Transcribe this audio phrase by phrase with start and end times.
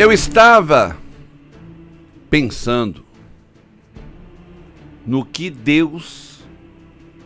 [0.00, 0.96] Eu estava
[2.30, 3.04] pensando
[5.06, 6.40] no que Deus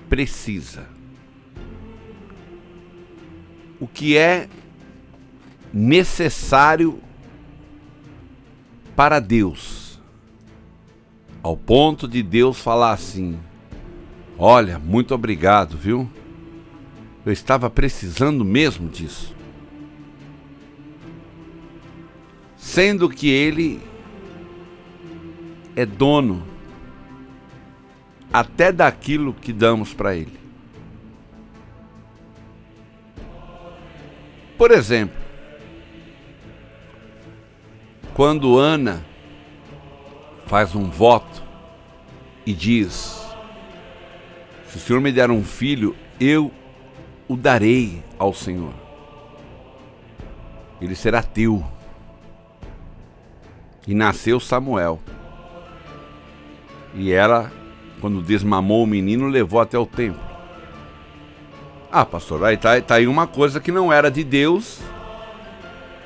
[0.09, 0.85] precisa.
[3.79, 4.49] O que é
[5.73, 7.01] necessário
[8.97, 10.01] para Deus.
[11.45, 13.39] Ao ponto de Deus falar assim:
[14.37, 16.11] Olha, muito obrigado, viu?
[17.25, 19.33] Eu estava precisando mesmo disso.
[22.65, 23.79] Sendo que ele
[25.77, 26.43] é dono
[28.33, 30.41] até daquilo que damos para ele.
[34.57, 35.17] Por exemplo,
[38.15, 39.05] quando Ana
[40.47, 41.45] faz um voto
[42.47, 43.23] e diz:
[44.69, 46.51] Se o Senhor me der um filho, eu
[47.29, 48.73] o darei ao Senhor.
[50.81, 51.74] Ele será teu.
[53.87, 55.01] E nasceu Samuel.
[56.95, 57.53] E ela,
[58.01, 60.23] quando desmamou o menino, levou até o templo.
[61.91, 64.81] Ah, pastor, aí tá, tá aí uma coisa que não era de Deus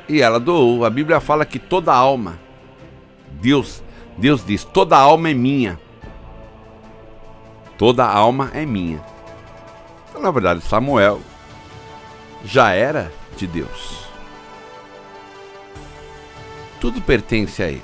[0.08, 0.84] e ela doou.
[0.84, 2.38] A Bíblia fala que toda alma,
[3.40, 3.82] Deus,
[4.16, 5.78] Deus diz, toda alma é minha.
[7.76, 9.02] Toda alma é minha.
[10.08, 11.20] Então, na verdade, Samuel
[12.44, 14.07] já era de Deus
[16.80, 17.82] tudo pertence a Ele.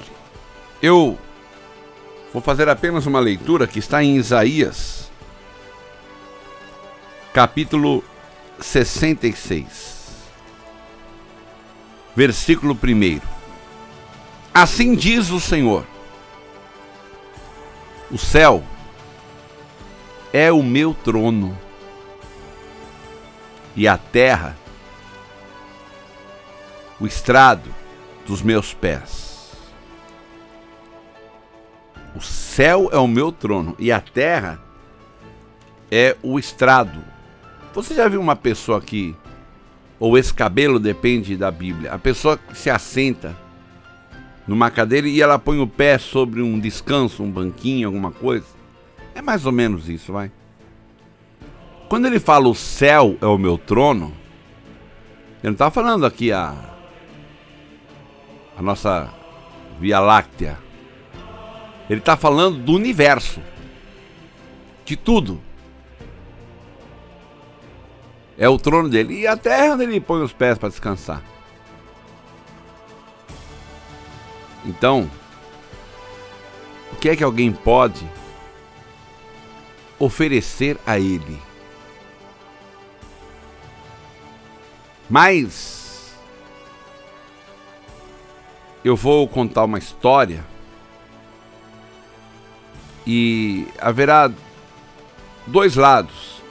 [0.80, 1.18] Eu
[2.32, 5.10] vou fazer apenas uma leitura que está em Isaías,
[7.32, 8.04] capítulo
[8.60, 10.30] 66,
[12.14, 13.20] versículo 1.
[14.52, 15.84] Assim diz o Senhor:
[18.10, 18.62] O céu
[20.32, 21.56] é o meu trono,
[23.74, 24.56] e a terra,
[27.00, 27.74] o estrado,
[28.26, 29.52] dos meus pés.
[32.14, 34.60] O céu é o meu trono e a terra
[35.90, 37.02] é o estrado.
[37.74, 39.16] Você já viu uma pessoa que,
[39.98, 43.36] ou esse cabelo depende da Bíblia, a pessoa que se assenta
[44.46, 48.46] numa cadeira e ela põe o pé sobre um descanso, um banquinho, alguma coisa?
[49.14, 50.30] É mais ou menos isso, vai.
[51.88, 54.12] Quando ele fala o céu é o meu trono,
[55.42, 56.73] ele não está falando aqui a
[58.56, 59.12] a nossa
[59.78, 60.58] Via Láctea.
[61.88, 63.40] Ele está falando do universo,
[64.84, 65.40] de tudo.
[68.38, 69.20] É o trono dele.
[69.20, 71.22] E a terra onde ele põe os pés para descansar.
[74.64, 75.10] Então,
[76.92, 78.08] o que é que alguém pode
[79.98, 81.38] oferecer a ele?
[85.08, 85.83] Mas
[88.84, 90.44] eu vou contar uma história
[93.06, 94.30] e haverá
[95.46, 96.42] dois lados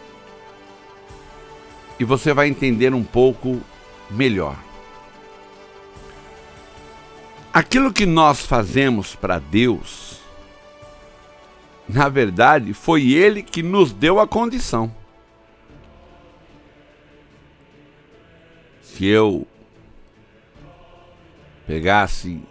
[1.99, 3.61] e você vai entender um pouco
[4.09, 4.57] melhor.
[7.53, 10.19] Aquilo que nós fazemos para Deus,
[11.88, 14.91] na verdade, foi Ele que nos deu a condição.
[18.81, 19.47] Se eu
[21.66, 22.41] pegasse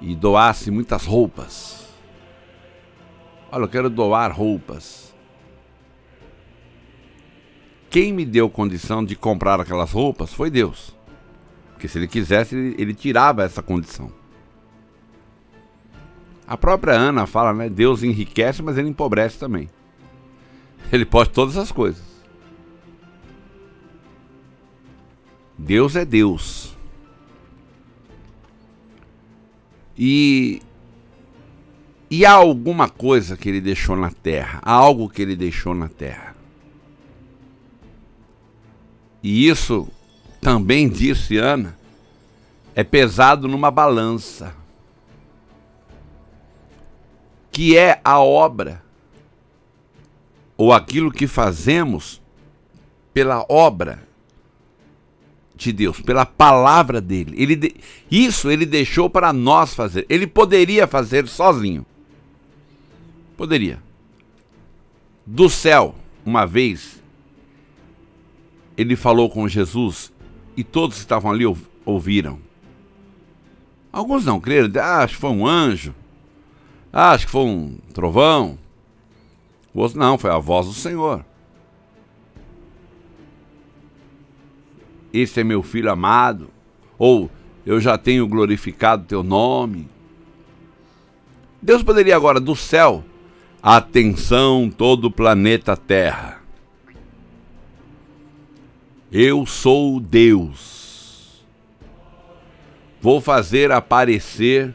[0.00, 1.88] e doasse muitas roupas.
[3.50, 5.14] Olha, eu quero doar roupas.
[7.88, 10.94] Quem me deu condição de comprar aquelas roupas foi Deus.
[11.72, 14.12] Porque se ele quisesse, ele, ele tirava essa condição.
[16.46, 17.68] A própria Ana fala, né?
[17.68, 19.68] Deus enriquece, mas ele empobrece também.
[20.92, 22.04] Ele pode todas as coisas.
[25.58, 26.75] Deus é Deus.
[29.96, 30.60] E
[32.08, 35.88] e há alguma coisa que ele deixou na terra, há algo que ele deixou na
[35.88, 36.36] terra.
[39.22, 39.88] E isso
[40.40, 41.76] também disse Ana,
[42.76, 44.54] é pesado numa balança.
[47.50, 48.82] Que é a obra
[50.56, 52.22] ou aquilo que fazemos
[53.12, 54.06] pela obra
[55.56, 57.34] de Deus, pela palavra dele.
[57.36, 57.74] Ele de...
[58.10, 60.04] Isso ele deixou para nós fazer.
[60.08, 61.84] Ele poderia fazer sozinho.
[63.36, 63.82] Poderia.
[65.24, 65.94] Do céu,
[66.24, 67.02] uma vez,
[68.76, 70.12] ele falou com Jesus
[70.56, 71.44] e todos que estavam ali
[71.84, 72.38] ouviram.
[73.92, 75.94] Alguns não creram, ah, acho que foi um anjo,
[76.92, 78.58] ah, acho que foi um trovão.
[79.72, 81.24] O outro, não, foi a voz do Senhor.
[85.16, 86.50] Esse é meu filho amado.
[86.98, 87.30] Ou
[87.64, 89.88] eu já tenho glorificado teu nome.
[91.60, 93.02] Deus poderia agora do céu,
[93.62, 96.42] atenção todo o planeta Terra.
[99.10, 101.42] Eu sou Deus.
[103.00, 104.74] Vou fazer aparecer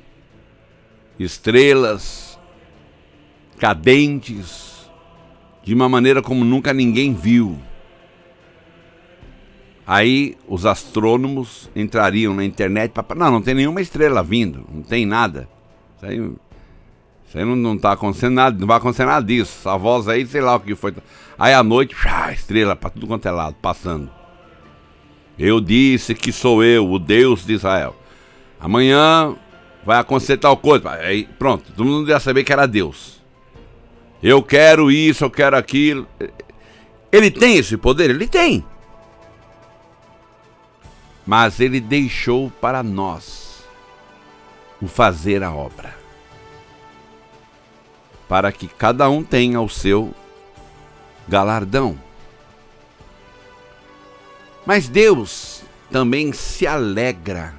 [1.20, 2.40] estrelas
[3.60, 4.90] cadentes
[5.64, 7.60] de uma maneira como nunca ninguém viu.
[9.92, 13.14] Aí os astrônomos entrariam na internet para.
[13.14, 15.50] Não, não tem nenhuma estrela vindo, não tem nada.
[15.98, 16.32] Isso aí,
[17.28, 19.54] isso aí não, está acontecendo nada, não vai acontecer nada disso.
[19.60, 20.94] Essa voz aí, sei lá o que foi.
[21.38, 24.10] Aí à noite, pá, estrela para tudo quanto é lado, passando.
[25.38, 27.94] Eu disse que sou eu, o Deus de Israel.
[28.62, 29.36] Amanhã
[29.84, 30.90] vai acontecer tal coisa.
[30.90, 33.22] Aí pronto, todo mundo ia saber que era Deus.
[34.24, 36.08] Eu quero isso, eu quero aquilo.
[37.12, 38.10] Ele tem esse poder?
[38.10, 38.64] Ele tem
[41.31, 43.63] mas ele deixou para nós
[44.81, 45.98] o fazer a obra,
[48.28, 50.13] para que cada um tenha o seu
[51.30, 51.98] galardão.
[54.66, 57.56] Mas Deus também se alegra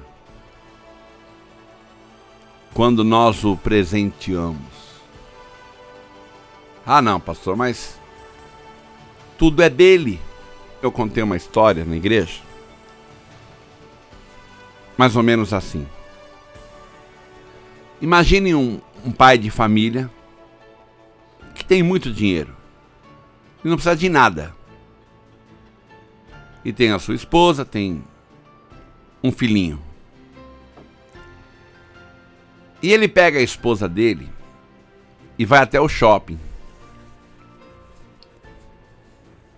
[2.75, 5.01] quando nós o presenteamos.
[6.85, 7.99] Ah, não, pastor, mas
[9.35, 10.21] tudo é dele.
[10.79, 12.52] Eu contei uma história na igreja
[14.97, 15.87] mais ou menos assim.
[18.01, 20.09] Imagine um, um pai de família
[21.55, 22.55] que tem muito dinheiro
[23.63, 24.53] e não precisa de nada.
[26.65, 28.03] E tem a sua esposa, tem
[29.23, 29.81] um filhinho.
[32.81, 34.29] E ele pega a esposa dele
[35.39, 36.39] e vai até o shopping.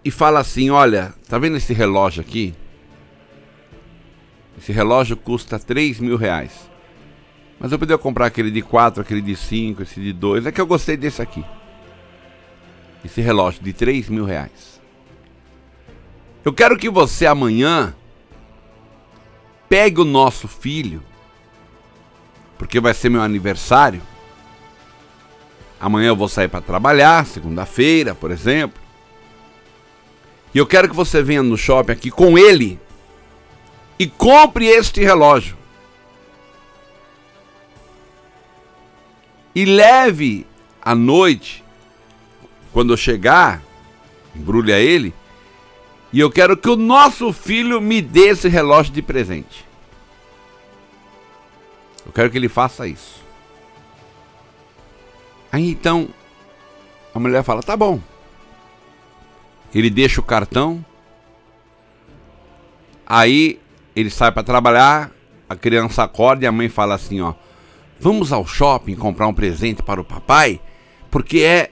[0.03, 2.53] E fala assim: Olha, tá vendo esse relógio aqui?
[4.57, 6.69] Esse relógio custa 3 mil reais.
[7.59, 10.45] Mas eu poderia comprar aquele de 4, aquele de 5, esse de 2.
[10.45, 11.43] É que eu gostei desse aqui.
[13.03, 14.81] Esse relógio de 3 mil reais.
[16.43, 17.95] Eu quero que você amanhã
[19.67, 21.03] pegue o nosso filho,
[22.57, 24.01] porque vai ser meu aniversário.
[25.79, 28.81] Amanhã eu vou sair para trabalhar, segunda-feira, por exemplo.
[30.53, 32.79] E eu quero que você venha no shopping aqui com ele
[33.97, 35.57] e compre este relógio.
[39.53, 40.45] E leve
[40.81, 41.63] à noite,
[42.73, 43.61] quando eu chegar,
[44.35, 45.13] embrulha ele,
[46.11, 49.65] e eu quero que o nosso filho me dê esse relógio de presente.
[52.05, 53.23] Eu quero que ele faça isso.
[55.51, 56.09] Aí então,
[57.13, 58.01] a mulher fala: tá bom.
[59.73, 60.85] Ele deixa o cartão.
[63.05, 63.59] Aí
[63.95, 65.11] ele sai para trabalhar,
[65.47, 67.33] a criança acorda e a mãe fala assim, ó:
[67.99, 70.59] "Vamos ao shopping comprar um presente para o papai,
[71.09, 71.71] porque é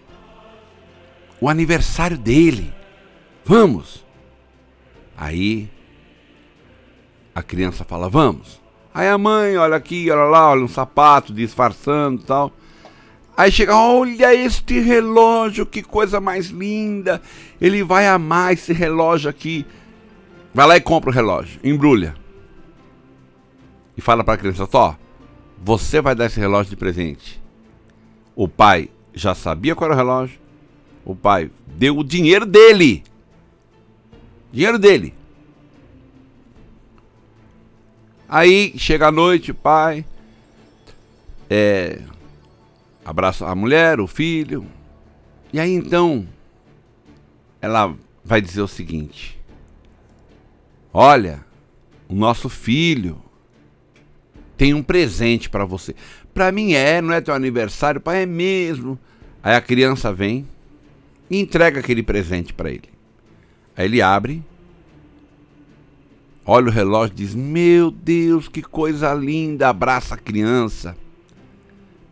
[1.41, 2.73] o aniversário dele.
[3.43, 4.05] Vamos."
[5.17, 5.69] Aí
[7.35, 8.61] a criança fala: "Vamos."
[8.93, 12.51] Aí a mãe, olha aqui, olha lá, olha um sapato disfarçando, tal.
[13.35, 17.19] Aí chega, olha este relógio, que coisa mais linda.
[17.59, 19.65] Ele vai amar esse relógio aqui.
[20.53, 22.13] Vai lá e compra o relógio, embrulha.
[23.95, 24.95] E fala para a criança: Ó,
[25.57, 27.41] você vai dar esse relógio de presente.
[28.35, 30.39] O pai já sabia qual era o relógio.
[31.05, 33.03] O pai deu o dinheiro dele.
[34.51, 35.13] Dinheiro dele.
[38.27, 40.03] Aí chega a noite, o pai
[41.49, 42.01] é,
[43.05, 44.65] abraça a mulher, o filho.
[45.51, 46.27] E aí então
[47.61, 47.95] ela
[48.25, 49.39] vai dizer o seguinte:
[50.91, 51.45] Olha,
[52.09, 53.21] o nosso filho
[54.57, 55.95] tem um presente para você.
[56.33, 58.97] Para mim é, não é teu aniversário, pai, é mesmo.
[59.41, 60.47] Aí a criança vem
[61.29, 62.89] e entrega aquele presente para ele.
[63.75, 64.43] Aí ele abre,
[66.45, 69.69] olha o relógio e diz: Meu Deus, que coisa linda!
[69.69, 70.95] Abraça a criança.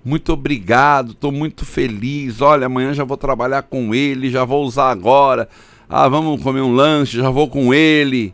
[0.04, 2.42] Muito obrigado, estou muito feliz.
[2.42, 5.48] Olha, amanhã já vou trabalhar com ele, já vou usar agora.
[5.88, 8.34] Ah, vamos comer um lanche, já vou com ele.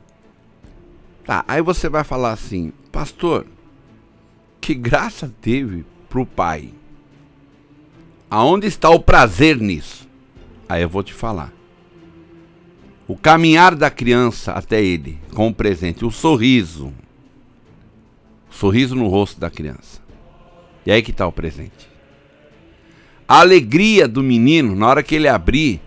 [1.26, 3.46] Tá, aí você vai falar assim, pastor,
[4.60, 6.70] que graça teve pro pai?
[8.30, 10.08] Aonde está o prazer nisso?
[10.68, 11.54] Aí eu vou te falar.
[13.08, 16.94] O caminhar da criança até ele com o presente, o sorriso.
[18.50, 20.02] O sorriso no rosto da criança.
[20.86, 21.90] E aí que está o presente.
[23.28, 25.82] A alegria do menino na hora que ele abrir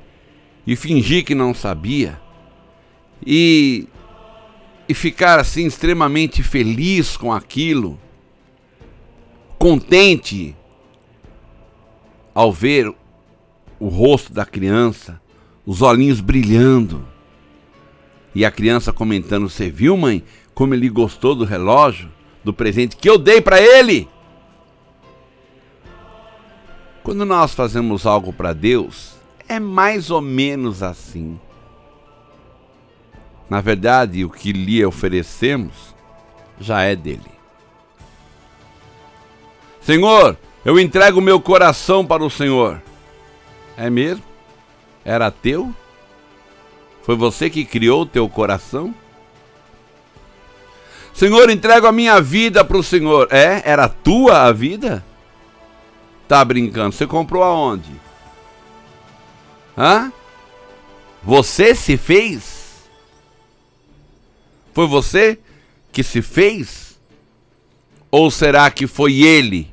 [0.66, 2.20] e fingir que não sabia.
[3.26, 3.86] E
[4.90, 7.96] e ficar assim extremamente feliz com aquilo,
[9.60, 10.56] contente
[12.34, 12.90] ao ver
[13.78, 15.20] o rosto da criança,
[15.66, 17.06] os olhinhos brilhando.
[18.34, 20.24] E a criança comentando: Você viu, mãe,
[20.54, 22.10] como ele gostou do relógio,
[22.42, 24.08] do presente que eu dei para ele?
[27.02, 31.38] Quando nós fazemos algo para Deus, é mais ou menos assim.
[33.48, 35.94] Na verdade, o que lhe oferecemos
[36.58, 37.39] já é dele.
[39.80, 42.82] Senhor, eu entrego meu coração para o Senhor.
[43.76, 44.24] É mesmo?
[45.04, 45.74] Era teu?
[47.02, 48.94] Foi você que criou o teu coração?
[51.14, 53.28] Senhor, entrego a minha vida para o Senhor.
[53.30, 53.62] É?
[53.64, 55.04] Era tua a vida?
[56.28, 56.94] Tá brincando?
[56.94, 57.90] Você comprou aonde?
[59.76, 60.12] Hã?
[61.22, 62.88] Você se fez?
[64.72, 65.38] Foi você
[65.90, 66.89] que se fez?
[68.10, 69.72] Ou será que foi ele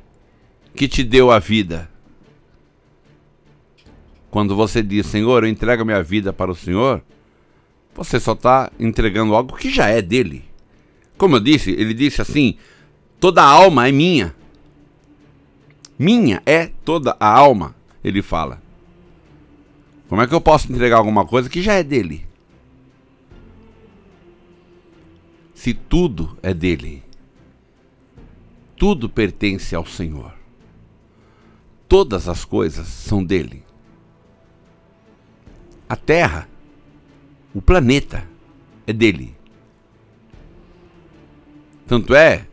[0.74, 1.90] que te deu a vida?
[4.30, 7.02] Quando você diz, Senhor, eu entrego minha vida para o Senhor,
[7.94, 10.44] você só está entregando algo que já é dele.
[11.16, 12.56] Como eu disse, ele disse assim:
[13.18, 14.34] toda a alma é minha.
[15.98, 18.62] Minha é toda a alma, ele fala.
[20.08, 22.24] Como é que eu posso entregar alguma coisa que já é dele?
[25.54, 27.02] Se tudo é dele,
[28.78, 30.32] tudo pertence ao Senhor.
[31.88, 33.68] Todas as coisas são dele
[35.88, 36.46] a Terra,
[37.54, 38.28] o planeta,
[38.86, 39.34] é dele.
[41.86, 42.46] Tanto é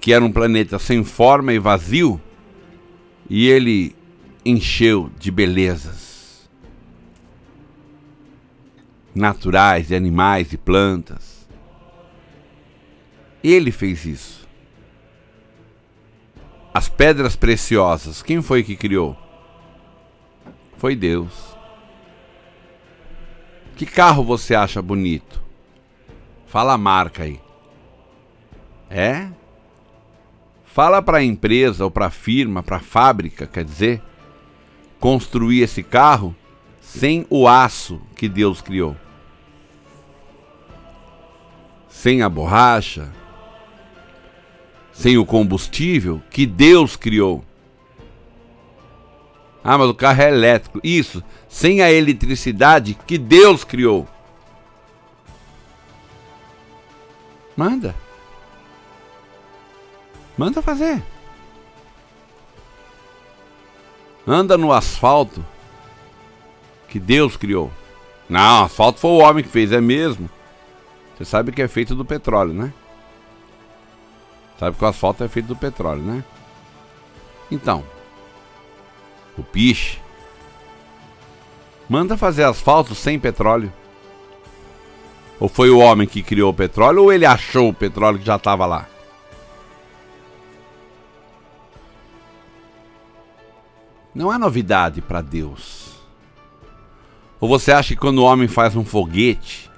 [0.00, 2.20] que era um planeta sem forma e vazio,
[3.28, 3.96] e ele
[4.44, 6.48] encheu de belezas
[9.12, 11.48] naturais, de animais e plantas.
[13.42, 14.45] Ele fez isso.
[16.76, 19.16] As pedras preciosas, quem foi que criou?
[20.76, 21.56] Foi Deus.
[23.74, 25.42] Que carro você acha bonito?
[26.46, 27.40] Fala a marca aí.
[28.90, 29.26] É?
[30.66, 34.02] Fala para a empresa ou para a firma, para a fábrica, quer dizer,
[35.00, 36.36] construir esse carro
[36.82, 38.94] sem o aço que Deus criou.
[41.88, 43.10] Sem a borracha,
[44.96, 47.44] sem o combustível que Deus criou.
[49.62, 50.80] Ah, mas o carro é elétrico.
[50.82, 54.08] Isso, sem a eletricidade que Deus criou.
[57.54, 57.94] Manda.
[60.38, 61.02] Manda fazer.
[64.26, 65.44] Anda no asfalto
[66.88, 67.70] que Deus criou.
[68.28, 70.30] Não, asfalto foi o homem que fez, é mesmo.
[71.16, 72.72] Você sabe que é feito do petróleo, né?
[74.58, 76.24] Sabe que o asfalto é feito do petróleo, né?
[77.50, 77.84] Então,
[79.36, 79.98] o piche,
[81.88, 83.72] manda fazer asfalto sem petróleo.
[85.38, 88.36] Ou foi o homem que criou o petróleo, ou ele achou o petróleo que já
[88.36, 88.88] estava lá?
[94.14, 95.94] Não é novidade para Deus.
[97.38, 99.70] Ou você acha que quando o homem faz um foguete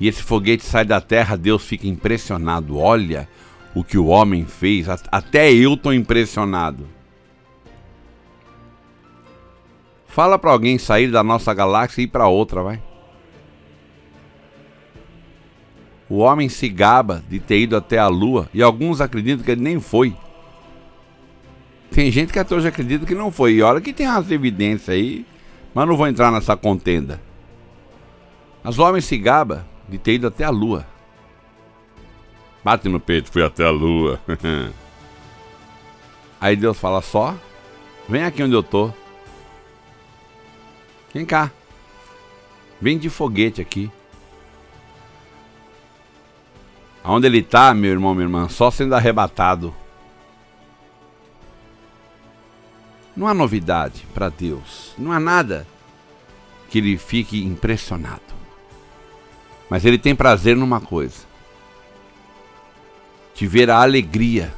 [0.00, 2.78] e esse foguete sai da terra, Deus fica impressionado?
[2.78, 3.28] Olha
[3.74, 6.86] o que o homem fez, até eu estou impressionado.
[10.06, 12.80] Fala para alguém sair da nossa galáxia e ir para outra, vai.
[16.08, 19.62] O homem se gaba de ter ido até a Lua e alguns acreditam que ele
[19.62, 20.14] nem foi.
[21.90, 23.54] Tem gente que até hoje acredita que não foi.
[23.54, 25.26] E olha que tem as evidências aí,
[25.74, 27.20] mas não vou entrar nessa contenda.
[28.62, 30.86] Mas o homem se gaba de ter ido até a Lua.
[32.64, 34.18] Bate no peito, fui até a Lua.
[36.40, 37.36] aí Deus fala só,
[38.08, 38.90] vem aqui onde eu tô.
[41.12, 41.52] Vem cá.
[42.80, 43.90] Vem de foguete aqui.
[47.04, 49.74] Aonde ele está, meu irmão, minha irmã, só sendo arrebatado.
[53.14, 54.94] Não há novidade para Deus.
[54.98, 55.66] Não há nada
[56.70, 58.22] que ele fique impressionado.
[59.68, 61.26] Mas ele tem prazer numa coisa:
[63.34, 64.52] de ver a alegria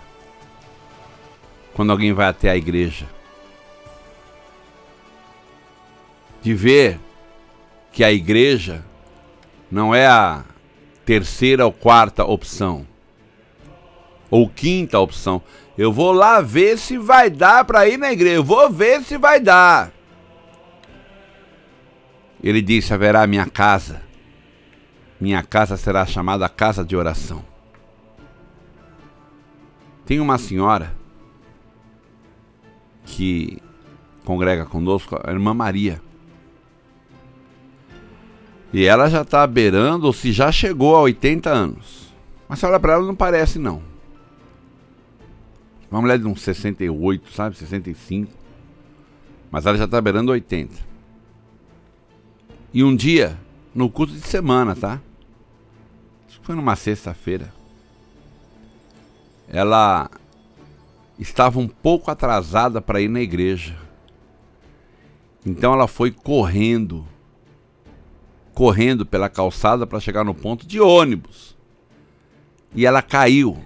[1.74, 3.06] quando alguém vai até a igreja.
[6.46, 7.00] de ver
[7.90, 8.84] que a igreja
[9.68, 10.44] não é a
[11.04, 12.86] terceira ou quarta opção,
[14.30, 15.42] ou quinta opção.
[15.76, 18.36] Eu vou lá ver se vai dar para ir na igreja.
[18.36, 19.90] Eu vou ver se vai dar.
[22.40, 24.06] Ele disse: haverá minha casa
[25.18, 27.42] minha casa será chamada casa de oração.
[30.06, 30.94] Tem uma senhora
[33.04, 33.60] que
[34.24, 36.00] congrega conosco, a irmã Maria.
[38.72, 42.14] E ela já está beirando, ou se já chegou a 80 anos.
[42.48, 43.82] Mas se olha para ela, não parece não.
[45.90, 47.56] Uma mulher de uns 68, sabe?
[47.56, 48.32] 65.
[49.50, 50.74] Mas ela já está beirando 80.
[52.72, 53.38] E um dia,
[53.74, 55.00] no culto de semana, tá?
[56.28, 57.52] Acho que foi numa sexta-feira.
[59.48, 60.10] Ela
[61.18, 63.76] estava um pouco atrasada para ir na igreja.
[65.44, 67.06] Então ela foi correndo,
[68.52, 71.56] correndo pela calçada para chegar no ponto de ônibus.
[72.74, 73.56] E ela caiu.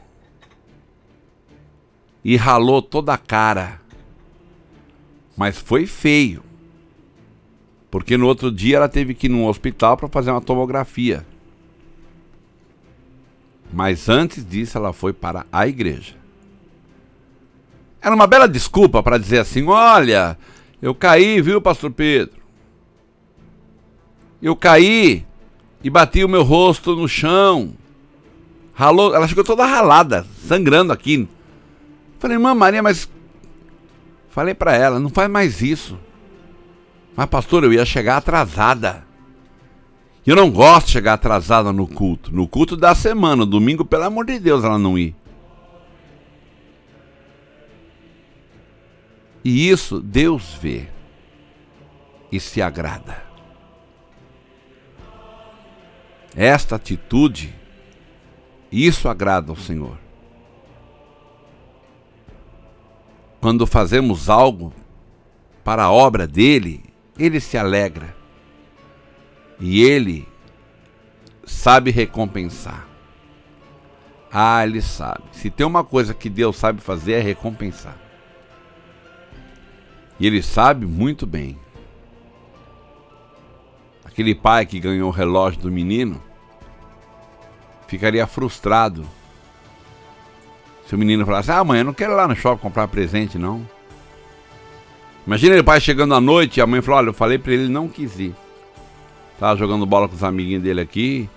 [2.23, 3.81] E ralou toda a cara.
[5.37, 6.45] Mas foi feio.
[7.91, 11.27] Porque no outro dia ela teve que ir num hospital para fazer uma tomografia.
[13.73, 16.15] Mas antes disso ela foi para a igreja.
[18.03, 20.37] Era uma bela desculpa para dizer assim: olha,
[20.81, 22.41] eu caí, viu, pastor Pedro?
[24.41, 25.25] Eu caí
[25.85, 27.75] e bati o meu rosto no chão.
[28.73, 31.29] Ralou, ela ficou toda ralada, sangrando aqui.
[32.19, 33.09] Falei, irmã Maria, mas.
[34.31, 35.99] Falei para ela, não faz mais isso.
[37.17, 39.05] Mas, pastor, eu ia chegar atrasada.
[40.27, 42.35] Eu não gosto de chegar atrasada no culto.
[42.35, 45.15] No culto da semana, domingo, pelo amor de Deus, ela não ir.
[49.43, 50.89] E isso Deus vê
[52.31, 53.23] e se agrada.
[56.37, 57.53] Esta atitude,
[58.71, 59.99] isso agrada ao Senhor.
[63.41, 64.73] Quando fazemos algo
[65.65, 66.85] para a obra dele,
[67.19, 68.20] ele se alegra.
[69.61, 70.27] E ele
[71.45, 72.87] sabe recompensar.
[74.33, 75.25] Ah, ele sabe.
[75.33, 77.97] Se tem uma coisa que Deus sabe fazer é recompensar.
[80.19, 81.59] E ele sabe muito bem.
[84.05, 86.23] Aquele pai que ganhou o relógio do menino
[87.87, 89.05] ficaria frustrado
[90.91, 93.39] se o menino falasse: Ah, mãe, eu não quero ir lá no shopping comprar presente,
[93.39, 93.65] não.
[95.25, 97.69] Imagina o pai chegando à noite e a mãe falou: Olha, eu falei para ele,
[97.69, 98.35] não quis ir.
[99.41, 101.29] Tava jogando bola com os amiguinhos dele aqui.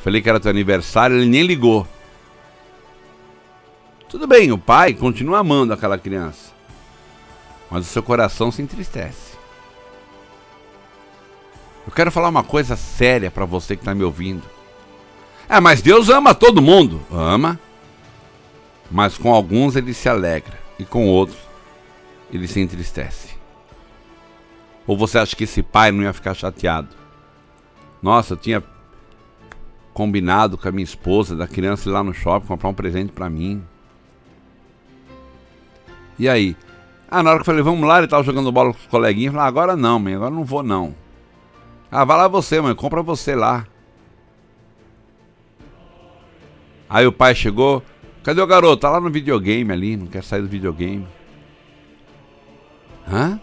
[0.00, 1.88] Falei que era teu aniversário, ele nem ligou.
[4.10, 6.52] Tudo bem, o pai continua amando aquela criança
[7.72, 9.32] mas o seu coração se entristece.
[11.86, 14.42] Eu quero falar uma coisa séria para você que está me ouvindo.
[15.48, 17.00] É, mas Deus ama todo mundo.
[17.10, 17.58] Ama.
[18.90, 21.38] Mas com alguns ele se alegra e com outros
[22.30, 23.28] ele se entristece.
[24.86, 26.94] Ou você acha que esse pai não ia ficar chateado?
[28.02, 28.62] Nossa, eu tinha
[29.94, 33.30] combinado com a minha esposa da criança ir lá no shopping comprar um presente para
[33.30, 33.62] mim.
[36.18, 36.56] E aí?
[37.10, 39.26] Ah, na hora que eu falei, vamos lá, ele tava jogando bola com os coleguinhas.
[39.26, 40.94] Eu falei, ah, agora não, mãe, agora não vou não.
[41.90, 43.66] Ah, vai lá você, mãe, compra você lá.
[46.88, 47.82] Aí o pai chegou,
[48.22, 48.78] cadê o garoto?
[48.78, 51.06] Tá lá no videogame ali, não quer sair do videogame.
[53.06, 53.40] Hã?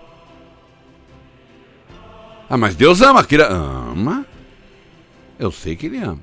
[2.49, 3.53] Ah, mas Deus ama, criança.
[3.53, 4.25] Ama?
[5.39, 6.19] Eu sei que ele ama.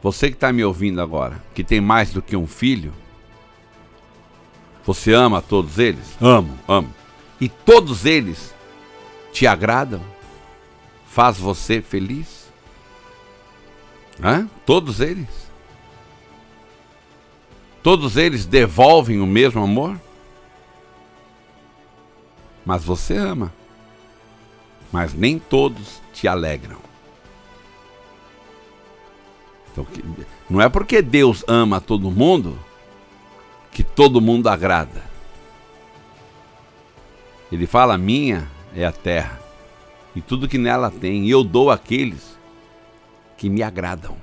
[0.00, 2.94] Você que está me ouvindo agora, que tem mais do que um filho,
[4.84, 6.16] você ama todos eles?
[6.20, 6.94] Amo, amo.
[7.40, 8.54] E todos eles
[9.32, 10.00] te agradam?
[11.06, 12.50] Faz você feliz?
[14.22, 14.48] Hã?
[14.64, 15.50] Todos eles?
[17.82, 20.00] Todos eles devolvem o mesmo amor?
[22.64, 23.52] Mas você ama.
[24.92, 26.76] Mas nem todos te alegram.
[29.72, 29.86] Então,
[30.50, 32.58] não é porque Deus ama todo mundo
[33.72, 35.02] que todo mundo agrada.
[37.50, 39.40] Ele fala: Minha é a terra,
[40.14, 42.38] e tudo que nela tem, e eu dou àqueles
[43.38, 44.16] que me agradam.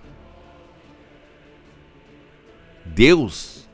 [2.86, 3.68] Deus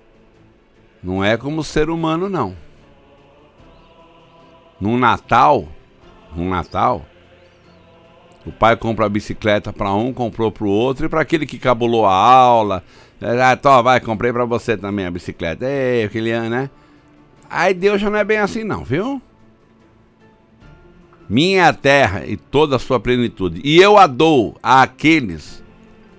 [1.04, 2.56] não é como ser humano, não.
[4.80, 5.68] No Natal,
[6.34, 7.06] no Natal,
[8.46, 11.58] o pai compra a bicicleta para um, comprou para o outro, e para aquele que
[11.58, 12.84] cabulou a aula,
[13.22, 15.66] ah, tô, vai, comprei para você também a bicicleta.
[15.66, 16.70] Ei, Kilian, né?
[17.50, 19.22] Aí Deus já não é bem assim, não, viu?
[21.30, 25.64] Minha terra e toda a sua plenitude, e eu a dou àqueles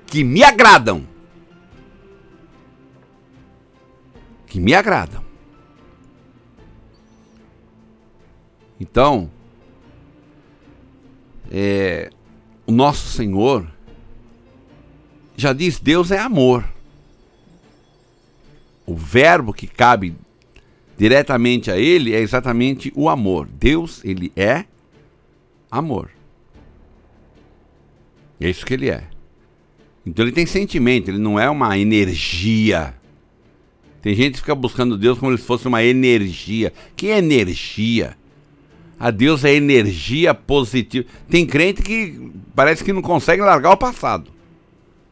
[0.07, 1.07] que me agradam.
[4.47, 5.23] Que me agradam.
[8.81, 9.31] Então,
[11.57, 12.11] é,
[12.67, 13.65] o nosso Senhor
[15.37, 16.65] já diz: Deus é amor.
[18.85, 20.17] O verbo que cabe
[20.99, 23.47] diretamente a ele é exatamente o amor.
[23.47, 24.65] Deus, ele é
[25.71, 26.11] amor.
[28.41, 29.05] É isso que ele é.
[30.05, 32.97] Então ele tem sentimento, ele não é uma energia.
[34.03, 36.73] Tem gente que fica buscando Deus como se fosse uma energia.
[36.97, 38.17] Que energia?
[38.99, 41.07] A Deus é energia positiva.
[41.29, 44.31] Tem crente que parece que não consegue largar o passado.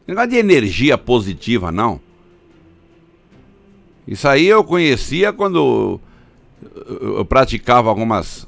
[0.07, 1.99] Negócio de energia positiva, não.
[4.07, 5.99] Isso aí eu conhecia quando
[6.99, 8.47] eu praticava algumas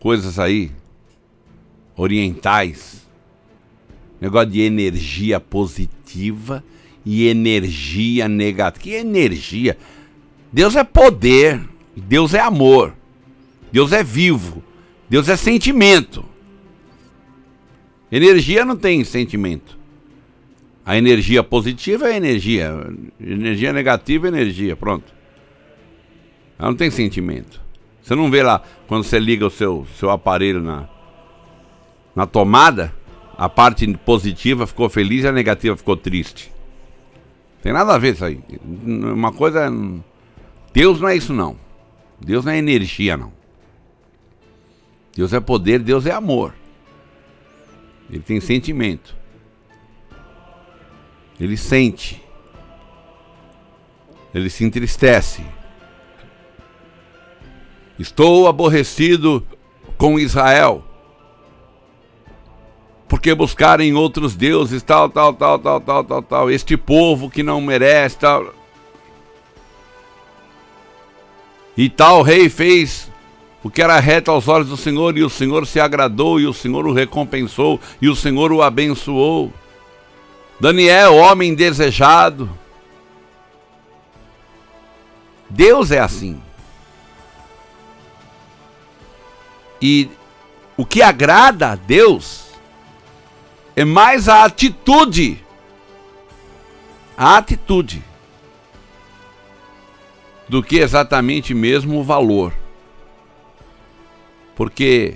[0.00, 0.70] coisas aí
[1.96, 3.06] orientais.
[4.20, 6.64] Negócio de energia positiva
[7.04, 8.82] e energia negativa.
[8.82, 9.76] Que energia?
[10.52, 11.60] Deus é poder,
[11.94, 12.94] Deus é amor,
[13.70, 14.62] Deus é vivo,
[15.08, 16.24] Deus é sentimento.
[18.10, 19.78] Energia não tem sentimento.
[20.84, 22.74] A energia positiva é energia,
[23.20, 25.12] energia negativa é energia, pronto.
[26.58, 27.60] Ela não tem sentimento.
[28.02, 30.88] Você não vê lá quando você liga o seu, seu aparelho na,
[32.16, 32.94] na tomada,
[33.36, 36.50] a parte positiva ficou feliz e a negativa ficou triste.
[37.62, 38.40] Tem nada a ver isso aí.
[38.84, 39.70] Uma coisa.
[40.72, 41.56] Deus não é isso não.
[42.18, 43.37] Deus não é energia não.
[45.18, 46.54] Deus é poder, Deus é amor.
[48.08, 49.16] Ele tem sentimento.
[51.40, 52.22] Ele sente.
[54.32, 55.44] Ele se entristece.
[57.98, 59.44] Estou aborrecido
[59.96, 60.84] com Israel.
[63.08, 66.48] Porque buscarem outros deuses, tal, tal, tal, tal, tal, tal, tal.
[66.48, 68.54] Este povo que não merece, tal.
[71.76, 73.10] E tal rei fez
[73.62, 76.54] o que era reto aos olhos do Senhor, e o Senhor se agradou, e o
[76.54, 79.52] Senhor o recompensou, e o Senhor o abençoou.
[80.60, 82.50] Daniel, homem desejado.
[85.50, 86.40] Deus é assim.
[89.80, 90.10] E
[90.76, 92.48] o que agrada a Deus
[93.74, 95.44] é mais a atitude.
[97.16, 98.04] A atitude.
[100.48, 102.52] Do que exatamente mesmo o valor.
[104.58, 105.14] Porque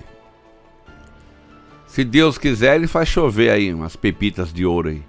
[1.85, 5.03] se Deus quiser, ele faz chover aí umas pepitas de ouro aí.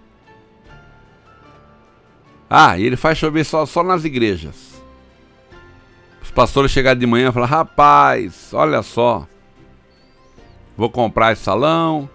[2.49, 4.81] Ah, e ele faz chover só, só nas igrejas.
[6.23, 9.27] Os pastores chegarem de manhã e falar: Rapaz, olha só.
[10.75, 12.09] Vou comprar esse salão.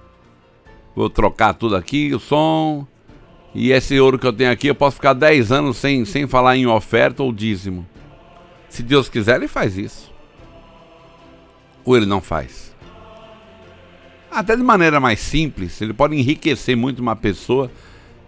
[0.97, 2.85] Vou trocar tudo aqui, o som.
[3.55, 6.57] E esse ouro que eu tenho aqui, eu posso ficar 10 anos sem, sem falar
[6.57, 7.87] em oferta ou dízimo.
[8.69, 10.08] Se Deus quiser, ele faz isso.
[11.89, 12.77] Ou ele não faz.
[14.31, 17.71] Até de maneira mais simples, ele pode enriquecer muito uma pessoa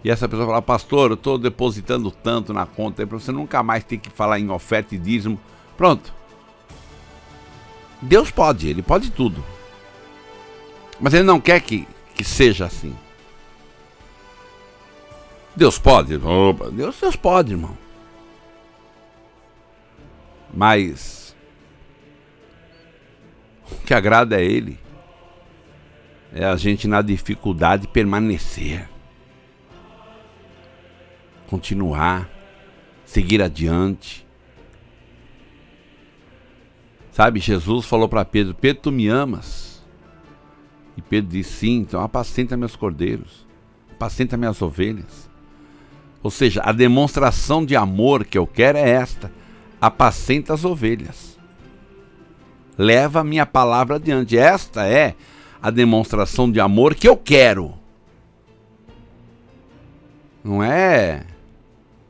[0.03, 3.83] e essa pessoa fala, pastor, eu estou depositando tanto na conta para você nunca mais
[3.83, 5.39] ter que falar em oferta e dízimo.
[5.77, 6.11] Pronto.
[8.01, 9.45] Deus pode, ele pode tudo.
[10.99, 12.95] Mas ele não quer que, que seja assim.
[15.55, 16.17] Deus pode?
[16.17, 17.77] Deus, Deus pode, irmão.
[20.51, 21.20] Mas
[23.71, 24.79] o que agrada é Ele.
[26.33, 28.87] É a gente na dificuldade permanecer
[31.51, 32.29] continuar,
[33.03, 34.25] seguir adiante.
[37.11, 39.83] Sabe, Jesus falou para Pedro: Pedro, tu me amas?
[40.95, 43.45] E Pedro disse: Sim, então apacenta meus cordeiros,
[43.91, 45.29] apacenta minhas ovelhas.
[46.23, 49.29] Ou seja, a demonstração de amor que eu quero é esta:
[49.81, 51.30] apacenta as ovelhas.
[52.81, 54.37] Leva a minha palavra adiante.
[54.37, 55.15] Esta é
[55.61, 57.73] a demonstração de amor que eu quero.
[60.43, 61.25] Não é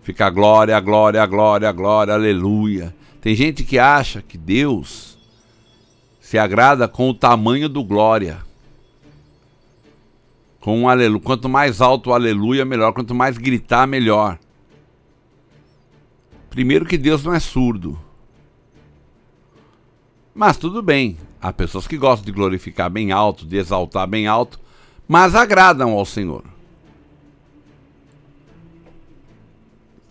[0.02, 2.96] Fica glória, glória, glória, glória, aleluia.
[3.20, 5.20] Tem gente que acha que Deus
[6.20, 8.40] se agrada com o tamanho do glória.
[10.60, 11.22] Com um aleluia.
[11.22, 12.94] Quanto mais alto o aleluia, melhor.
[12.94, 14.40] Quanto mais gritar, melhor.
[16.50, 18.00] Primeiro que Deus não é surdo.
[20.34, 21.18] Mas tudo bem.
[21.42, 24.60] Há pessoas que gostam de glorificar bem alto, de exaltar bem alto,
[25.08, 26.44] mas agradam ao Senhor.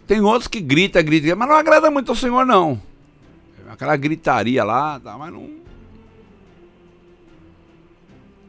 [0.07, 2.83] Tem outros que grita, grita, mas não agrada muito ao Senhor, não.
[3.71, 5.49] Aquela gritaria lá, tá, mas não.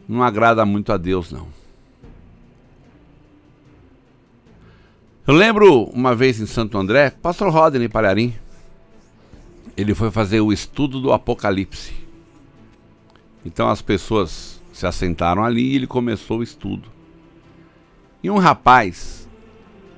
[0.09, 1.47] Não agrada muito a Deus, não.
[5.27, 8.33] Eu lembro uma vez em Santo André, pastor Rodney Palharim,
[9.75, 11.93] ele foi fazer o estudo do Apocalipse.
[13.45, 16.89] Então as pessoas se assentaram ali e ele começou o estudo.
[18.23, 19.27] E um rapaz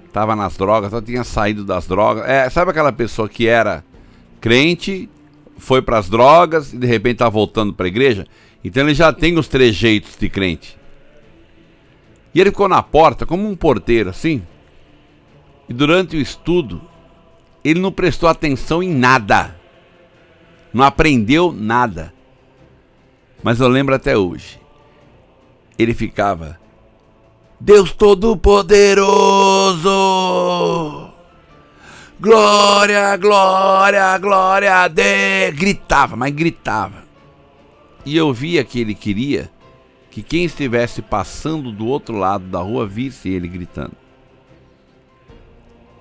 [0.07, 2.27] estava nas drogas, só tinha saído das drogas.
[2.27, 3.83] É, sabe aquela pessoa que era
[4.39, 5.09] crente,
[5.57, 8.25] foi para as drogas e de repente está voltando para a igreja?
[8.63, 10.77] Então ele já tem os trejeitos de crente.
[12.33, 14.41] E ele ficou na porta como um porteiro assim.
[15.67, 16.81] E durante o estudo,
[17.63, 19.55] ele não prestou atenção em nada.
[20.73, 22.13] Não aprendeu nada.
[23.43, 24.59] Mas eu lembro até hoje.
[25.77, 26.59] Ele ficava
[27.59, 29.89] Deus Todo-Poderoso.
[32.19, 35.55] Glória, glória, glória a Deus.
[35.55, 37.03] Gritava, mas gritava.
[38.05, 39.51] E eu via que ele queria
[40.09, 43.93] que quem estivesse passando do outro lado da rua visse ele gritando.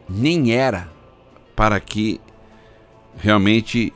[0.09, 0.91] Nem era
[1.57, 2.21] para que
[3.17, 3.93] realmente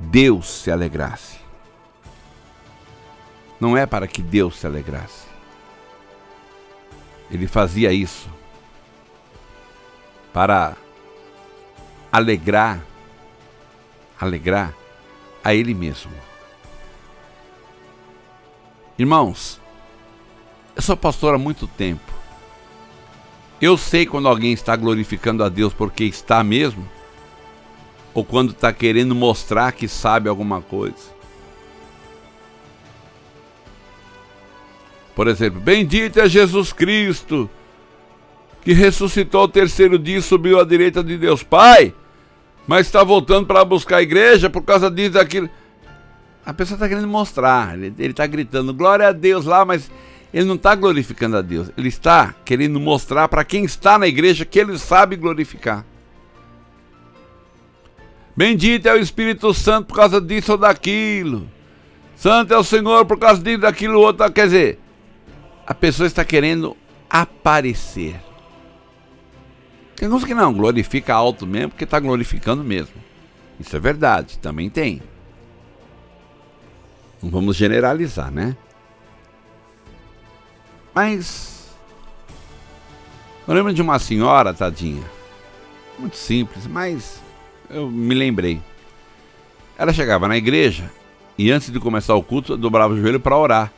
[0.00, 1.38] Deus se alegrasse.
[3.60, 5.28] Não é para que Deus se alegrasse.
[7.30, 8.28] Ele fazia isso
[10.32, 10.74] para
[12.10, 12.80] alegrar,
[14.18, 14.74] alegrar
[15.44, 16.12] a ele mesmo.
[18.98, 19.60] Irmãos,
[20.74, 22.12] eu sou pastor há muito tempo.
[23.60, 26.88] Eu sei quando alguém está glorificando a Deus porque está mesmo,
[28.12, 31.20] ou quando está querendo mostrar que sabe alguma coisa.
[35.14, 37.48] Por exemplo, bendito é Jesus Cristo,
[38.62, 41.94] que ressuscitou o terceiro dia e subiu à direita de Deus Pai,
[42.66, 45.48] mas está voltando para buscar a igreja por causa disso, daquilo.
[46.44, 49.90] A pessoa está querendo mostrar, ele está gritando glória a Deus lá, mas
[50.32, 54.44] ele não está glorificando a Deus, ele está querendo mostrar para quem está na igreja
[54.44, 55.84] que ele sabe glorificar.
[58.40, 61.46] Bendito é o Espírito Santo por causa disso ou daquilo.
[62.16, 64.32] Santo é o Senhor por causa disso, daquilo outro.
[64.32, 64.78] Quer dizer,
[65.66, 66.74] a pessoa está querendo
[67.10, 68.18] aparecer.
[69.94, 72.94] Tem uns que não, glorifica alto mesmo porque está glorificando mesmo.
[73.60, 75.02] Isso é verdade, também tem.
[77.22, 78.56] Não vamos generalizar, né?
[80.94, 81.76] Mas.
[83.46, 85.04] Eu lembro de uma senhora, tadinha.
[85.98, 87.20] Muito simples, mas
[87.70, 88.60] eu me lembrei.
[89.78, 90.90] Ela chegava na igreja
[91.38, 93.72] e antes de começar o culto, dobrava o joelho para orar.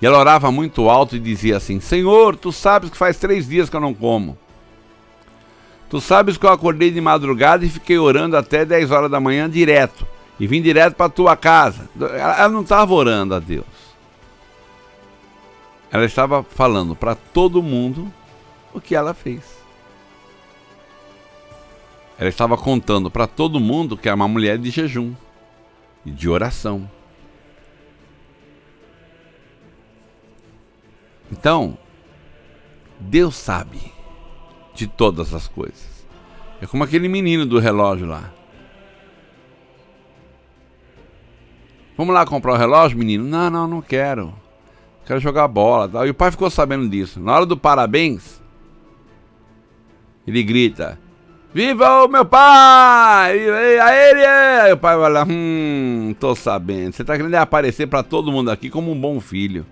[0.00, 3.68] E ela orava muito alto e dizia assim: Senhor, tu sabes que faz três dias
[3.68, 4.36] que eu não como.
[5.90, 9.48] Tu sabes que eu acordei de madrugada e fiquei orando até 10 horas da manhã
[9.48, 10.06] direto.
[10.38, 11.88] E vim direto para tua casa.
[11.98, 13.64] Ela não estava orando a Deus.
[15.90, 18.12] Ela estava falando para todo mundo
[18.74, 19.57] o que ela fez.
[22.18, 25.14] Ela estava contando para todo mundo que era uma mulher de jejum
[26.04, 26.90] e de oração.
[31.30, 31.78] Então,
[32.98, 33.92] Deus sabe
[34.74, 36.06] de todas as coisas.
[36.60, 38.32] É como aquele menino do relógio lá.
[41.96, 43.24] Vamos lá comprar o relógio, menino?
[43.24, 44.34] Não, não, não quero.
[45.04, 45.88] Quero jogar bola.
[45.88, 46.06] Tal.
[46.06, 47.20] E o pai ficou sabendo disso.
[47.20, 48.40] Na hora do parabéns,
[50.26, 50.98] ele grita:
[51.58, 53.36] Viva o meu pai!
[53.80, 54.72] A ele é!
[54.72, 56.92] O pai vai lá: Hum, tô sabendo.
[56.92, 59.66] Você tá querendo aparecer para todo mundo aqui como um bom filho.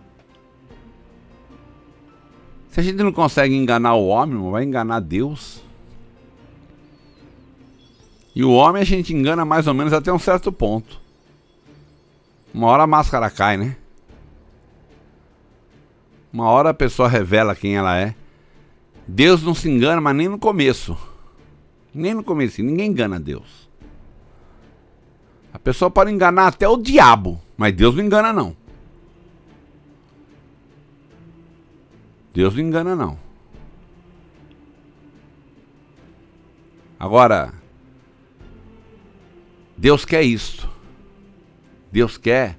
[2.70, 5.62] Se a gente não consegue enganar o homem, vai enganar Deus.
[8.34, 11.00] E o homem a gente engana mais ou menos até um certo ponto.
[12.52, 13.76] Uma hora a máscara cai, né?
[16.32, 18.12] Uma hora a pessoa revela quem ela é.
[19.06, 20.98] Deus não se engana, mas nem no começo.
[21.96, 22.62] Nem no começo.
[22.62, 23.68] Ninguém engana Deus.
[25.52, 28.54] A pessoa pode enganar até o diabo, mas Deus não engana não.
[32.34, 33.18] Deus não engana, não.
[37.00, 37.54] Agora,
[39.74, 40.68] Deus quer isso.
[41.90, 42.58] Deus quer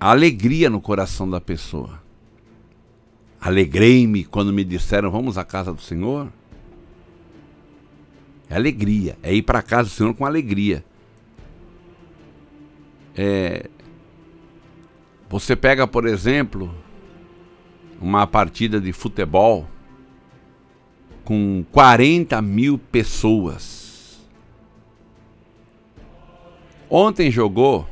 [0.00, 2.02] a alegria no coração da pessoa.
[3.38, 6.32] Alegrei-me quando me disseram vamos à casa do Senhor.
[8.52, 10.84] É alegria, é ir para casa do Senhor com alegria.
[13.16, 13.70] É,
[15.26, 16.70] você pega, por exemplo,
[17.98, 19.66] uma partida de futebol
[21.24, 24.20] com 40 mil pessoas.
[26.90, 27.88] Ontem jogou,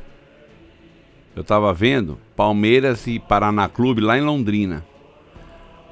[1.35, 4.85] eu estava vendo, Palmeiras e Paraná Clube lá em Londrina.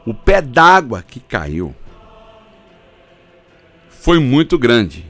[0.06, 1.74] O pé d'água que caiu
[4.02, 5.06] foi muito grande.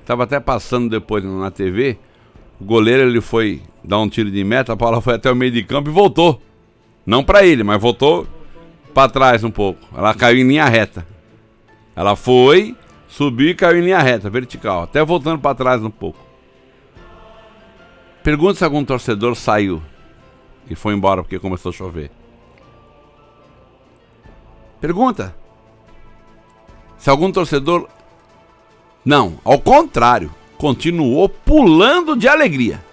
[0.00, 1.98] Estava até passando depois na TV.
[2.60, 5.52] O goleiro ele foi dar um tiro de meta, a bola foi até o meio
[5.52, 6.40] de campo e voltou.
[7.04, 8.26] Não para ele, mas voltou
[8.94, 9.80] para trás um pouco.
[9.96, 11.06] Ela caiu em linha reta.
[11.94, 12.76] Ela foi,
[13.08, 16.24] subiu e caiu em linha reta, vertical, até voltando para trás um pouco.
[18.22, 19.82] Pergunta se algum torcedor saiu
[20.70, 22.10] e foi embora porque começou a chover.
[24.80, 25.34] Pergunta.
[26.98, 27.88] Se algum torcedor.
[29.04, 32.84] Não, ao contrário, continuou pulando de alegria.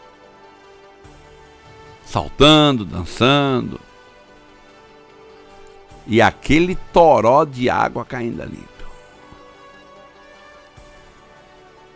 [2.05, 3.79] Saltando, dançando.
[6.07, 8.63] E aquele toró de água caindo ali.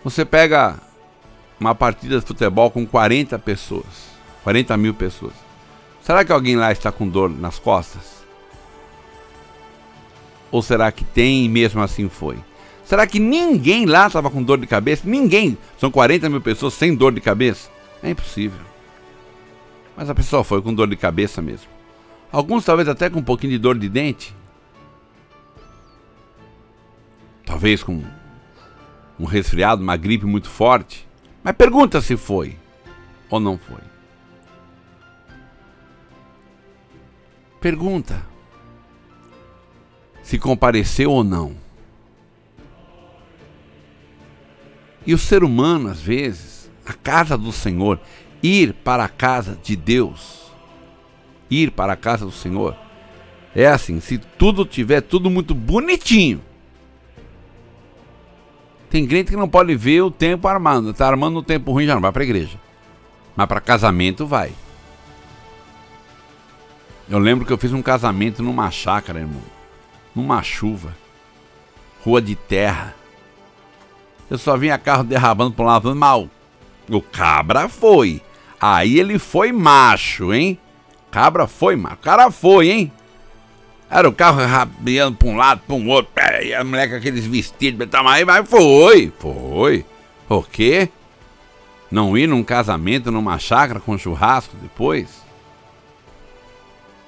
[0.04, 0.80] Você pega
[1.60, 3.86] uma partida de futebol com 40 pessoas,
[4.44, 5.34] 40 mil pessoas.
[6.02, 8.19] Será que alguém lá está com dor nas costas?
[10.52, 12.38] Ou será que tem e mesmo assim foi?
[12.84, 15.04] Será que ninguém lá estava com dor de cabeça?
[15.06, 15.58] Ninguém.
[15.78, 17.70] São 40 mil pessoas sem dor de cabeça?
[18.02, 18.62] É impossível.
[19.96, 21.68] Mas a pessoa foi com dor de cabeça mesmo.
[22.32, 24.36] Alguns talvez até com um pouquinho de dor de dente.
[27.46, 28.04] Talvez com
[29.20, 31.08] um resfriado, uma gripe muito forte.
[31.44, 32.58] Mas pergunta se foi
[33.30, 33.82] ou não foi.
[37.60, 38.29] Pergunta
[40.30, 41.56] se compareceu ou não.
[45.04, 48.00] E o ser humano, às vezes, a casa do Senhor,
[48.44, 50.52] ir para a casa de Deus,
[51.50, 52.78] ir para a casa do Senhor,
[53.56, 56.40] é assim: se tudo tiver tudo muito bonitinho,
[58.88, 60.92] tem crente que não pode ver o tempo armando.
[60.92, 62.60] Está armando no tempo ruim, já não vai para a igreja.
[63.36, 64.52] Mas para casamento vai.
[67.10, 69.59] Eu lembro que eu fiz um casamento numa chácara, irmão.
[70.20, 70.94] Numa chuva.
[72.04, 72.94] Rua de terra.
[74.30, 76.28] Eu só vinha carro derrabando para um lado, mal.
[76.90, 78.22] O cabra foi.
[78.60, 80.60] Aí ele foi macho, hein?
[81.10, 81.96] Cabra foi macho.
[81.96, 82.92] O cara foi, hein?
[83.90, 86.12] Era o carro rabiando pra um lado, pra um outro.
[86.44, 89.86] E a mulher com aqueles vestidos tamanho, mas foi, foi.
[90.28, 90.90] O quê?
[91.90, 95.24] Não ir num casamento, numa chácara com churrasco depois?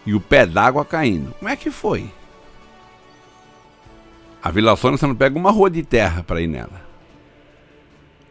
[0.06, 1.36] E o pé d'água caindo.
[1.38, 2.10] Como é que foi?
[4.42, 6.82] A Vila Sônia você não pega uma rua de terra para ir nela.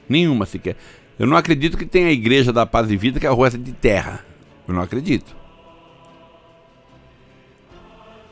[0.09, 0.77] Nenhuma sequer.
[1.17, 3.51] Eu não acredito que tenha a igreja da paz e vida que a rua é
[3.51, 4.25] de terra.
[4.67, 5.37] Eu não acredito.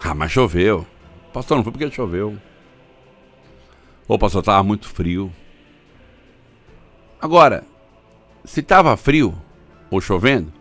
[0.00, 0.84] Ah, mas choveu.
[1.32, 2.36] Pastor, não foi porque choveu.
[4.08, 5.32] Ô, pastor, estava muito frio.
[7.20, 7.64] Agora,
[8.44, 9.36] se estava frio
[9.90, 10.52] ou chovendo,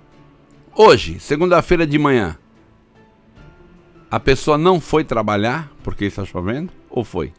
[0.75, 2.38] hoje, segunda-feira de manhã,
[4.12, 7.33] a pessoa não foi trabalhar porque está chovendo ou foi?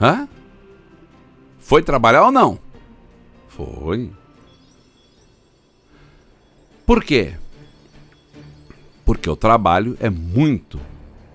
[0.00, 0.28] Hã?
[1.58, 2.58] Foi trabalhar ou não?
[3.48, 4.10] Foi.
[6.86, 7.34] Por quê?
[9.04, 10.80] Porque o trabalho é muito,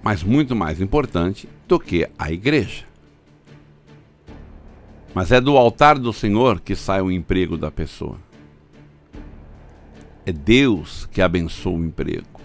[0.01, 2.85] mas muito mais importante do que a igreja.
[5.13, 8.17] Mas é do altar do Senhor que sai o emprego da pessoa.
[10.25, 12.36] É Deus que abençoa o emprego.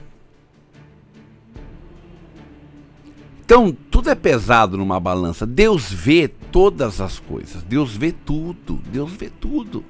[3.52, 5.44] Então, tudo é pesado numa balança.
[5.44, 7.62] Deus vê todas as coisas.
[7.62, 8.80] Deus vê tudo.
[8.90, 9.84] Deus vê tudo.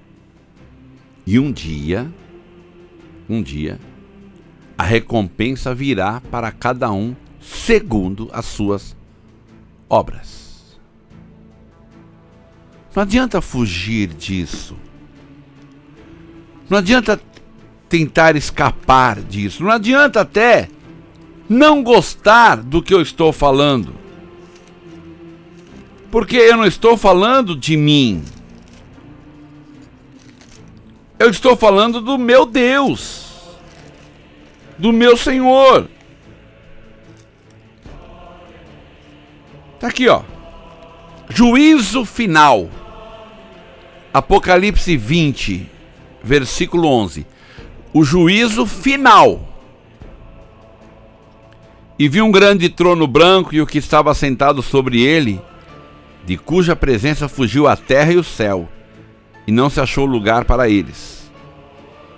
[1.25, 2.12] E um dia,
[3.31, 3.79] um dia,
[4.77, 8.96] a recompensa virá para cada um segundo as suas
[9.88, 10.77] obras.
[12.96, 14.77] Não adianta fugir disso.
[16.68, 17.20] Não adianta
[17.88, 19.62] tentar escapar disso.
[19.62, 20.68] Não adianta até
[21.52, 23.94] não gostar do que eu estou falando.
[26.11, 28.22] Porque eu não estou falando de mim.
[31.18, 33.22] Eu estou falando do meu Deus
[34.82, 35.88] do meu Senhor.
[39.78, 40.22] Tá aqui, ó.
[41.28, 42.68] Juízo final.
[44.12, 45.70] Apocalipse 20,
[46.20, 47.24] versículo 11.
[47.92, 49.51] O juízo final.
[52.03, 55.40] E vi um grande trono branco e o que estava sentado sobre ele,
[56.26, 58.68] de cuja presença fugiu a terra e o céu,
[59.46, 61.30] e não se achou lugar para eles.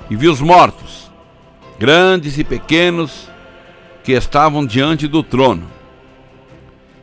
[0.09, 1.12] E vi os mortos
[1.78, 3.28] grandes e pequenos,
[4.03, 5.70] que estavam diante do trono.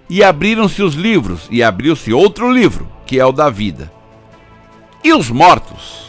[0.10, 3.94] E abriram-se os livros, e abriu-se outro livro, que é o da vida.
[5.04, 6.08] E os mortos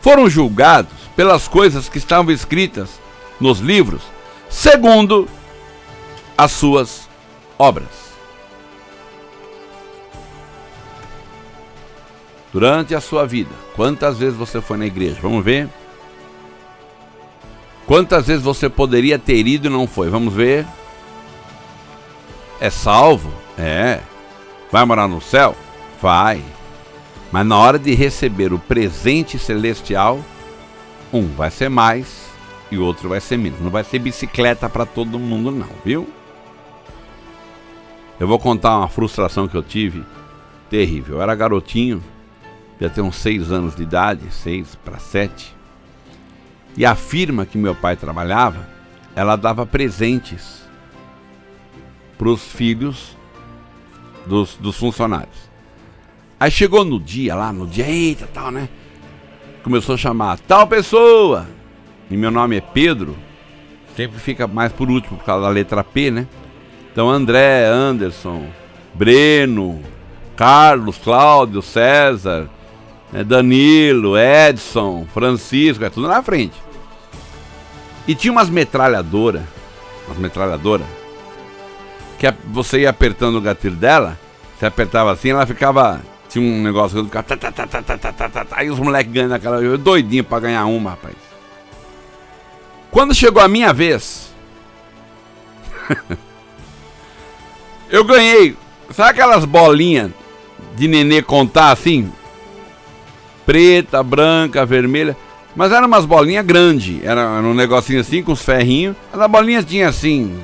[0.00, 3.00] foram julgados pelas coisas que estavam escritas
[3.40, 4.02] nos livros,
[4.48, 5.28] segundo
[6.36, 7.08] as suas
[7.58, 8.06] obras.
[12.52, 15.18] Durante a sua vida, quantas vezes você foi na igreja?
[15.20, 15.68] Vamos ver.
[17.86, 20.08] Quantas vezes você poderia ter ido e não foi?
[20.08, 20.66] Vamos ver.
[22.60, 23.32] É salvo?
[23.58, 24.00] É.
[24.72, 25.54] Vai morar no céu?
[26.00, 26.42] Vai.
[27.30, 30.20] Mas na hora de receber o presente celestial,
[31.12, 32.26] um vai ser mais
[32.70, 33.60] e o outro vai ser menos.
[33.60, 36.08] Não vai ser bicicleta para todo mundo, não, viu?
[38.18, 40.02] Eu vou contar uma frustração que eu tive
[40.70, 41.16] terrível.
[41.16, 42.02] Eu era garotinho,
[42.80, 45.54] ia ter uns seis anos de idade, seis para sete.
[46.76, 48.68] E a firma que meu pai trabalhava,
[49.14, 50.62] ela dava presentes
[52.16, 53.16] para os filhos
[54.26, 55.46] dos, dos funcionários.
[56.38, 58.68] Aí chegou no dia lá, no dia, eita, tal, né?
[59.62, 61.46] Começou a chamar tal pessoa.
[62.10, 63.16] E meu nome é Pedro.
[63.96, 66.26] Sempre fica mais por último por causa da letra P, né?
[66.96, 68.46] Então, André, Anderson,
[68.94, 69.82] Breno,
[70.34, 72.48] Carlos, Cláudio, César,
[73.12, 76.54] né, Danilo, Edson, Francisco, é tudo na frente.
[78.08, 79.42] E tinha umas metralhadoras,
[80.06, 80.86] umas metralhadoras,
[82.18, 84.18] que você ia apertando o gatilho dela,
[84.58, 86.00] você apertava assim, ela ficava.
[86.30, 87.24] Tinha um negócio do cara.
[87.24, 89.60] Tá, tá, tá, aí os moleques ganham naquela.
[89.76, 91.14] Doidinho pra ganhar uma, rapaz.
[92.90, 94.34] Quando chegou a minha vez.
[97.90, 98.56] eu ganhei.
[98.90, 100.10] Sabe aquelas bolinhas
[100.76, 102.10] de nenê contar assim?
[103.44, 105.16] Preta, branca, vermelha.
[105.54, 107.02] Mas eram umas bolinhas grandes.
[107.02, 108.96] Era, um negocinho assim com os ferrinhos.
[109.12, 110.38] A bolinha tinha assim,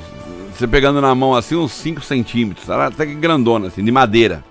[0.55, 2.69] você pegando na mão assim, uns 5 centímetros.
[2.69, 4.43] Era até que grandona, assim, de madeira.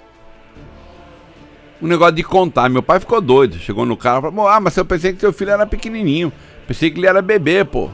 [1.82, 2.70] Um negócio de contar.
[2.70, 3.58] Meu pai ficou doido.
[3.58, 6.32] Chegou no carro e falou: Ah, mas eu pensei que seu filho era pequenininho.
[6.68, 7.89] Pensei que ele era bebê, pô.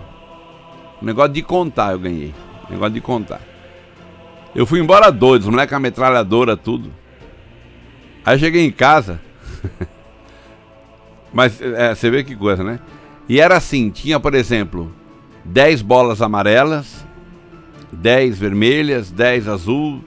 [1.01, 2.33] Um negócio de contar eu ganhei.
[2.67, 3.39] Um negócio de contar.
[4.57, 6.91] Eu fui embora doido, os moleques com a metralhadora, tudo.
[8.25, 9.21] Aí cheguei em casa.
[11.31, 12.79] Mas é, você vê que coisa, né?
[13.29, 14.91] E era assim, tinha, por exemplo,
[15.45, 17.05] 10 bolas amarelas,
[17.91, 20.03] 10 vermelhas, 10 azul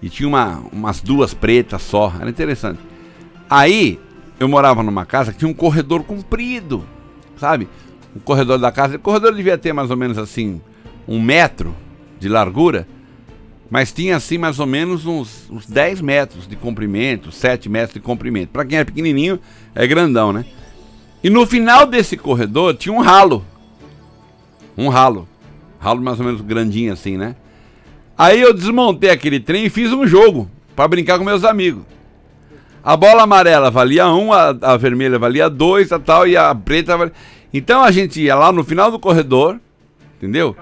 [0.00, 2.12] e tinha uma, umas duas pretas só.
[2.20, 2.78] Era interessante.
[3.50, 3.98] Aí
[4.38, 6.84] eu morava numa casa que tinha um corredor comprido,
[7.36, 7.68] sabe?
[8.14, 10.60] O corredor da casa, o corredor devia ter mais ou menos assim
[11.08, 11.74] um metro
[12.20, 12.86] de largura,
[13.70, 18.00] mas tinha assim mais ou menos uns, uns 10 metros de comprimento, 7 metros de
[18.00, 18.48] comprimento.
[18.48, 19.38] Para quem é pequenininho,
[19.74, 20.44] é grandão, né?
[21.22, 23.44] E no final desse corredor tinha um ralo.
[24.76, 25.28] Um ralo.
[25.78, 27.36] Ralo mais ou menos grandinho assim, né?
[28.18, 31.84] Aí eu desmontei aquele trem e fiz um jogo para brincar com meus amigos.
[32.82, 36.96] A bola amarela valia um, a, a vermelha valia dois, a tal, e a preta
[36.96, 37.12] valia...
[37.52, 39.60] Então a gente ia lá no final do corredor,
[40.16, 40.56] entendeu?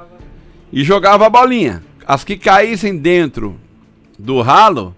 [0.72, 1.82] E jogava a bolinha.
[2.08, 3.60] As que caíssem dentro
[4.18, 4.96] do ralo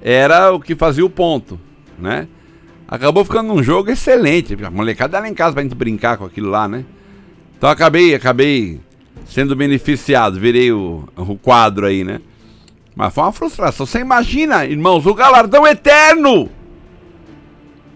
[0.00, 1.58] era o que fazia o ponto,
[1.98, 2.28] né?
[2.86, 4.56] Acabou ficando um jogo excelente.
[4.64, 6.84] A molecada lá em casa pra gente brincar com aquilo lá, né?
[7.58, 8.80] Então acabei, acabei
[9.26, 12.20] sendo beneficiado, virei o, o quadro aí, né?
[12.94, 13.84] Mas foi uma frustração.
[13.84, 16.48] Você imagina, irmãos, o galardão eterno.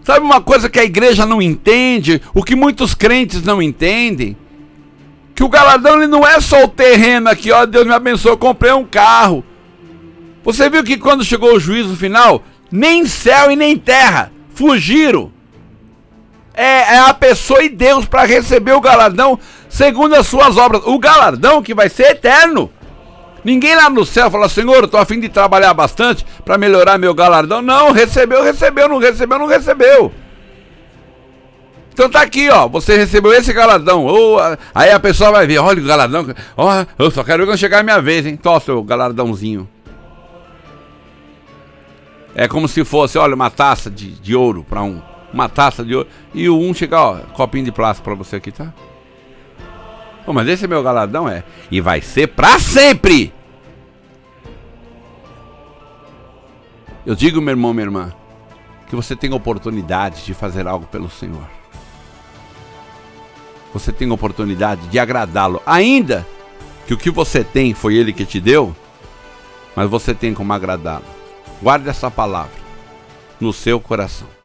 [0.03, 4.35] Sabe uma coisa que a igreja não entende, o que muitos crentes não entendem?
[5.41, 8.71] Que o galardão ele não é só o terreno aqui, ó, Deus me abençoe, comprei
[8.73, 9.43] um carro.
[10.43, 15.31] Você viu que quando chegou o juízo final, nem céu e nem terra fugiram.
[16.53, 20.83] É, é a pessoa e Deus para receber o galardão segundo as suas obras.
[20.85, 22.71] O galardão que vai ser eterno.
[23.43, 27.15] Ninguém lá no céu fala, Senhor, estou a fim de trabalhar bastante para melhorar meu
[27.15, 27.63] galardão.
[27.63, 30.13] Não, recebeu, recebeu, não recebeu, não recebeu.
[31.93, 32.67] Então tá aqui, ó.
[32.67, 34.05] Você recebeu esse galardão.
[34.05, 34.37] Ou,
[34.73, 36.27] aí a pessoa vai ver, olha o galardão.
[36.55, 38.35] Ó, eu só quero ver quando chegar a minha vez, hein?
[38.37, 39.67] Tó, seu galardãozinho.
[42.33, 45.01] É como se fosse, olha, uma taça de, de ouro para um.
[45.33, 46.07] Uma taça de ouro.
[46.33, 48.73] E o um chegar, ó, copinho de plástico para você aqui, tá?
[50.25, 51.43] Mas esse é meu galardão, é.
[51.69, 53.33] E vai ser pra sempre!
[57.05, 58.13] Eu digo, meu irmão, minha irmã,
[58.87, 61.60] que você tem oportunidade de fazer algo pelo Senhor
[63.73, 66.27] você tem oportunidade de agradá-lo, ainda
[66.85, 68.75] que o que você tem foi ele que te deu,
[69.75, 71.05] mas você tem como agradá-lo.
[71.61, 72.59] Guarde essa palavra
[73.39, 74.31] no seu coração.